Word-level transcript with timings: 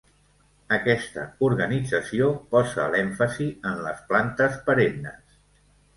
Aquesta 0.77 1.25
organització 1.49 2.31
posa 2.55 2.87
l'èmfasi 2.95 3.51
en 3.73 3.79
les 3.89 4.03
plantes 4.11 4.57
perennes. 4.71 5.41